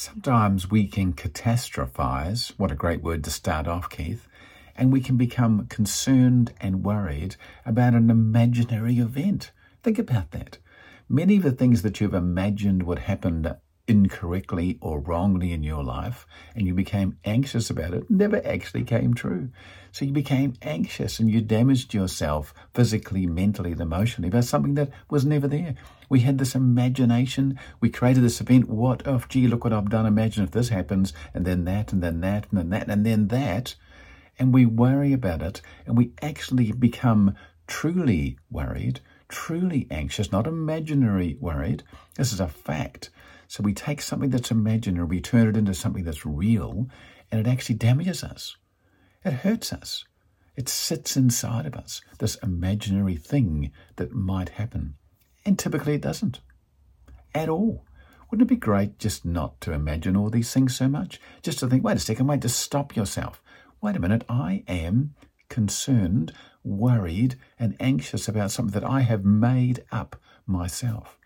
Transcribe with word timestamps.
Sometimes 0.00 0.70
we 0.70 0.86
can 0.86 1.12
catastrophize, 1.12 2.50
what 2.56 2.70
a 2.70 2.76
great 2.76 3.02
word 3.02 3.24
to 3.24 3.32
start 3.32 3.66
off, 3.66 3.90
Keith, 3.90 4.28
and 4.76 4.92
we 4.92 5.00
can 5.00 5.16
become 5.16 5.66
concerned 5.66 6.52
and 6.60 6.84
worried 6.84 7.34
about 7.66 7.94
an 7.94 8.08
imaginary 8.08 8.98
event. 8.98 9.50
Think 9.82 9.98
about 9.98 10.30
that. 10.30 10.58
Many 11.08 11.38
of 11.38 11.42
the 11.42 11.50
things 11.50 11.82
that 11.82 12.00
you've 12.00 12.14
imagined 12.14 12.84
would 12.84 13.00
happen 13.00 13.42
incorrectly 13.88 14.78
or 14.82 15.00
wrongly 15.00 15.52
in 15.52 15.62
your 15.62 15.82
life 15.82 16.26
and 16.54 16.66
you 16.66 16.74
became 16.74 17.16
anxious 17.24 17.70
about 17.70 17.94
it 17.94 18.08
never 18.10 18.46
actually 18.46 18.84
came 18.84 19.14
true. 19.14 19.48
So 19.92 20.04
you 20.04 20.12
became 20.12 20.54
anxious 20.60 21.18
and 21.18 21.30
you 21.30 21.40
damaged 21.40 21.94
yourself 21.94 22.52
physically, 22.74 23.26
mentally, 23.26 23.72
and 23.72 23.80
emotionally 23.80 24.28
about 24.28 24.44
something 24.44 24.74
that 24.74 24.90
was 25.08 25.24
never 25.24 25.48
there. 25.48 25.74
We 26.10 26.20
had 26.20 26.36
this 26.36 26.54
imagination. 26.54 27.58
We 27.80 27.88
created 27.88 28.22
this 28.22 28.42
event. 28.42 28.68
What 28.68 29.02
if, 29.06 29.26
gee, 29.28 29.48
look 29.48 29.64
what 29.64 29.72
I've 29.72 29.88
done. 29.88 30.04
Imagine 30.04 30.44
if 30.44 30.50
this 30.50 30.68
happens 30.68 31.14
and 31.32 31.46
then 31.46 31.64
that 31.64 31.92
and 31.92 32.02
then 32.02 32.20
that 32.20 32.46
and 32.50 32.58
then 32.60 32.68
that 32.68 32.88
and 32.88 33.06
then 33.06 33.28
that. 33.28 33.74
And 34.38 34.52
we 34.52 34.66
worry 34.66 35.14
about 35.14 35.42
it 35.42 35.62
and 35.86 35.96
we 35.96 36.12
actually 36.20 36.70
become 36.72 37.34
truly 37.66 38.38
worried, 38.50 39.00
truly 39.28 39.86
anxious, 39.90 40.30
not 40.30 40.46
imaginary 40.46 41.38
worried. 41.40 41.82
This 42.16 42.34
is 42.34 42.40
a 42.40 42.48
fact. 42.48 43.08
So 43.48 43.62
we 43.62 43.72
take 43.72 44.02
something 44.02 44.30
that's 44.30 44.50
imaginary, 44.50 45.06
we 45.06 45.20
turn 45.20 45.48
it 45.48 45.56
into 45.56 45.74
something 45.74 46.04
that's 46.04 46.26
real, 46.26 46.88
and 47.32 47.40
it 47.40 47.50
actually 47.50 47.76
damages 47.76 48.22
us. 48.22 48.56
It 49.24 49.32
hurts 49.32 49.72
us. 49.72 50.04
It 50.54 50.68
sits 50.68 51.16
inside 51.16 51.66
of 51.66 51.74
us, 51.74 52.02
this 52.18 52.36
imaginary 52.36 53.16
thing 53.16 53.72
that 53.96 54.12
might 54.12 54.50
happen. 54.50 54.94
And 55.46 55.58
typically 55.58 55.94
it 55.94 56.02
doesn't. 56.02 56.40
At 57.34 57.48
all. 57.48 57.84
Wouldn't 58.30 58.50
it 58.50 58.54
be 58.54 58.60
great 58.60 58.98
just 58.98 59.24
not 59.24 59.60
to 59.62 59.72
imagine 59.72 60.14
all 60.14 60.28
these 60.28 60.52
things 60.52 60.76
so 60.76 60.86
much? 60.86 61.18
Just 61.42 61.60
to 61.60 61.68
think, 61.68 61.82
wait 61.82 61.96
a 61.96 62.00
second, 62.00 62.26
wait, 62.26 62.42
to 62.42 62.48
stop 62.50 62.94
yourself. 62.94 63.42
Wait 63.80 63.96
a 63.96 64.00
minute, 64.00 64.24
I 64.28 64.64
am 64.68 65.14
concerned, 65.48 66.32
worried, 66.62 67.36
and 67.58 67.76
anxious 67.80 68.28
about 68.28 68.50
something 68.50 68.78
that 68.78 68.88
I 68.88 69.00
have 69.00 69.24
made 69.24 69.84
up 69.90 70.20
myself. 70.46 71.17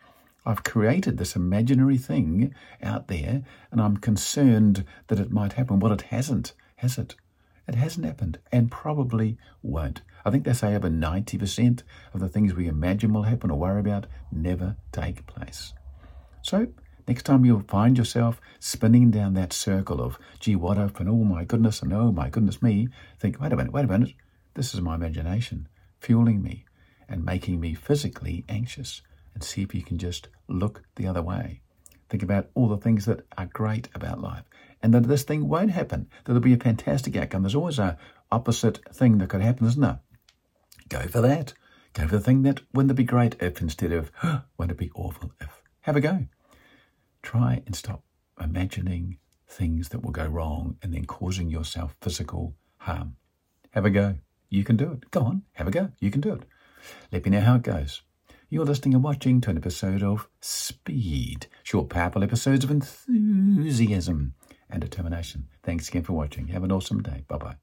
I've 0.44 0.64
created 0.64 1.18
this 1.18 1.36
imaginary 1.36 1.98
thing 1.98 2.52
out 2.82 3.08
there 3.08 3.42
and 3.70 3.80
I'm 3.80 3.96
concerned 3.96 4.84
that 5.06 5.20
it 5.20 5.30
might 5.30 5.52
happen. 5.52 5.78
Well, 5.78 5.92
it 5.92 6.02
hasn't, 6.02 6.52
has 6.76 6.98
it? 6.98 7.14
It 7.68 7.76
hasn't 7.76 8.06
happened 8.06 8.38
and 8.50 8.70
probably 8.70 9.38
won't. 9.62 10.02
I 10.24 10.30
think 10.30 10.44
they 10.44 10.52
say 10.52 10.74
over 10.74 10.88
90% 10.88 11.82
of 12.12 12.20
the 12.20 12.28
things 12.28 12.54
we 12.54 12.66
imagine 12.66 13.12
will 13.12 13.22
happen 13.22 13.50
or 13.50 13.58
worry 13.58 13.80
about 13.80 14.06
never 14.32 14.76
take 14.90 15.26
place. 15.26 15.74
So, 16.42 16.66
next 17.06 17.22
time 17.22 17.44
you'll 17.44 17.64
find 17.68 17.96
yourself 17.96 18.40
spinning 18.58 19.12
down 19.12 19.34
that 19.34 19.52
circle 19.52 20.00
of, 20.00 20.18
gee, 20.40 20.56
what 20.56 20.76
if, 20.76 20.98
and 20.98 21.08
oh 21.08 21.24
my 21.24 21.44
goodness, 21.44 21.82
and 21.82 21.92
oh 21.92 22.10
my 22.10 22.28
goodness 22.28 22.62
me, 22.62 22.88
think, 23.20 23.40
wait 23.40 23.52
a 23.52 23.56
minute, 23.56 23.72
wait 23.72 23.84
a 23.84 23.88
minute. 23.88 24.14
This 24.54 24.74
is 24.74 24.80
my 24.80 24.96
imagination 24.96 25.68
fueling 26.00 26.42
me 26.42 26.64
and 27.08 27.24
making 27.24 27.60
me 27.60 27.74
physically 27.74 28.44
anxious 28.48 29.02
and 29.34 29.42
see 29.42 29.62
if 29.62 29.74
you 29.74 29.82
can 29.82 29.98
just 29.98 30.28
look 30.48 30.82
the 30.96 31.06
other 31.06 31.22
way. 31.22 31.60
Think 32.08 32.22
about 32.22 32.50
all 32.54 32.68
the 32.68 32.76
things 32.76 33.06
that 33.06 33.26
are 33.38 33.46
great 33.46 33.88
about 33.94 34.20
life 34.20 34.44
and 34.82 34.92
that 34.92 35.04
this 35.04 35.22
thing 35.22 35.48
won't 35.48 35.70
happen, 35.70 36.08
that 36.24 36.32
there'll 36.32 36.40
be 36.40 36.52
a 36.52 36.58
fantastic 36.58 37.16
outcome. 37.16 37.42
There's 37.42 37.54
always 37.54 37.78
a 37.78 37.96
opposite 38.30 38.80
thing 38.94 39.18
that 39.18 39.28
could 39.28 39.40
happen, 39.40 39.66
isn't 39.66 39.80
there? 39.80 40.00
Go 40.88 41.06
for 41.06 41.20
that. 41.20 41.54
Go 41.94 42.06
for 42.06 42.16
the 42.16 42.22
thing 42.22 42.42
that 42.42 42.60
wouldn't 42.72 42.90
it 42.90 42.94
be 42.94 43.04
great 43.04 43.36
if 43.40 43.60
instead 43.60 43.92
of 43.92 44.10
wouldn't 44.58 44.72
it 44.72 44.78
be 44.78 44.90
awful 44.94 45.32
if. 45.40 45.62
Have 45.82 45.96
a 45.96 46.00
go. 46.00 46.26
Try 47.22 47.62
and 47.66 47.74
stop 47.74 48.02
imagining 48.40 49.18
things 49.48 49.90
that 49.90 50.02
will 50.02 50.12
go 50.12 50.26
wrong 50.26 50.76
and 50.82 50.94
then 50.94 51.04
causing 51.04 51.50
yourself 51.50 51.96
physical 52.00 52.54
harm. 52.78 53.16
Have 53.70 53.84
a 53.84 53.90
go. 53.90 54.16
You 54.48 54.64
can 54.64 54.76
do 54.76 54.92
it. 54.92 55.10
Go 55.10 55.22
on, 55.22 55.42
have 55.52 55.66
a 55.66 55.70
go. 55.70 55.90
You 55.98 56.10
can 56.10 56.20
do 56.20 56.34
it. 56.34 56.42
Let 57.10 57.24
me 57.24 57.30
know 57.30 57.40
how 57.40 57.56
it 57.56 57.62
goes. 57.62 58.02
You're 58.52 58.66
listening 58.66 58.92
and 58.92 59.02
watching 59.02 59.40
to 59.40 59.50
an 59.50 59.56
episode 59.56 60.02
of 60.02 60.28
Speed, 60.42 61.46
short, 61.62 61.88
powerful 61.88 62.22
episodes 62.22 62.64
of 62.64 62.70
enthusiasm 62.70 64.34
and 64.68 64.78
determination. 64.78 65.48
Thanks 65.62 65.88
again 65.88 66.02
for 66.02 66.12
watching. 66.12 66.48
Have 66.48 66.62
an 66.62 66.70
awesome 66.70 67.02
day. 67.02 67.24
Bye 67.28 67.38
bye. 67.38 67.56